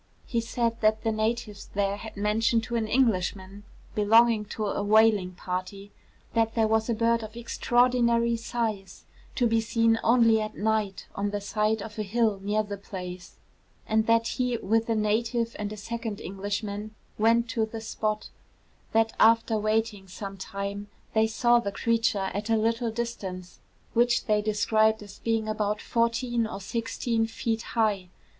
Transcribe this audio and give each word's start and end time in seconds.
He 0.25 0.41
said 0.41 0.81
that 0.81 1.03
the 1.03 1.11
natives 1.11 1.69
there 1.75 1.97
had 1.97 2.17
mentioned 2.17 2.63
to 2.63 2.75
an 2.75 2.87
Englishman 2.87 3.65
belonging 3.93 4.45
to 4.45 4.65
a 4.65 4.81
whaling 4.81 5.33
party, 5.33 5.91
that 6.33 6.55
there 6.55 6.67
was 6.67 6.89
a 6.89 6.95
bird 6.95 7.21
of 7.21 7.37
extraordinary 7.37 8.35
size 8.35 9.05
to 9.35 9.45
be 9.45 9.61
seen 9.61 9.99
only 10.03 10.41
at 10.41 10.57
night 10.57 11.05
on 11.13 11.29
the 11.29 11.39
side 11.39 11.83
of 11.83 11.99
a 11.99 12.01
hill 12.01 12.39
near 12.41 12.63
the 12.63 12.77
place; 12.79 13.37
and 13.85 14.07
that 14.07 14.27
he 14.27 14.57
with 14.57 14.89
a 14.89 14.95
native 14.95 15.55
and 15.59 15.71
a 15.71 15.77
second 15.77 16.19
Englishman 16.19 16.95
went 17.19 17.47
to 17.49 17.67
the 17.67 17.79
spot; 17.79 18.31
that 18.93 19.13
after 19.19 19.55
waiting 19.55 20.07
some 20.07 20.35
time 20.35 20.87
they 21.13 21.27
saw 21.27 21.59
the 21.59 21.71
creature 21.71 22.31
at 22.33 22.49
a 22.49 22.57
little 22.57 22.89
distance, 22.89 23.59
which 23.93 24.25
they 24.25 24.41
describe 24.41 24.99
as 25.03 25.19
being 25.19 25.47
about 25.47 25.79
fourteen 25.79 26.47
or 26.47 26.59
sixteen 26.59 27.27
feet 27.27 27.61
high. 27.77 28.09